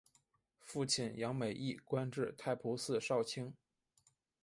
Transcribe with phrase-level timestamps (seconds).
[0.59, 3.53] 父亲杨美益官至太仆寺少卿。